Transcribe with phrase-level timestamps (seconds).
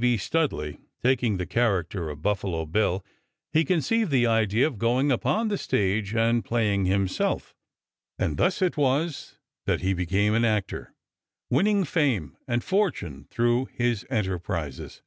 [0.00, 0.16] B.
[0.16, 3.04] Studley taking the character of Buffalo Bill
[3.52, 7.56] he conceived the idea of going upon the stage and playing himself,
[8.16, 10.94] and thus it was that he became an actor,
[11.50, 15.02] winning fame and fortune through his enterprises.